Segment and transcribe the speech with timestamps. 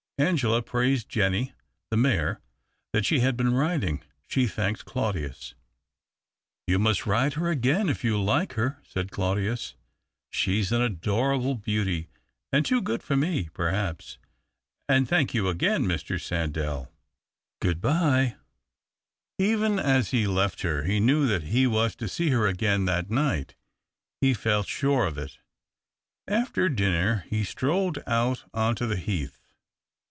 [0.17, 1.53] Angela praised Jeannie,
[1.89, 2.39] the mare
[2.93, 4.03] that she had been ridins;.
[4.27, 5.55] She thanked Claudius."
[6.67, 9.73] You must ride her again if you like her," said Claudius."
[10.29, 12.07] She's an adorable beauty
[12.51, 13.49] and too good for me.
[13.51, 14.19] Perhaps.
[14.87, 16.19] And thank you again, Mr.
[16.21, 16.89] Sandell.
[17.59, 18.35] Good bye."
[19.39, 19.79] 230 THE OCTAVE OF CLAUDIUS.
[19.79, 23.09] Even as lie left her he knew that he was to see her again that
[23.09, 23.55] night.
[24.21, 25.39] He felt sure of it.
[26.27, 29.39] After dinner he strolled out on to the heath.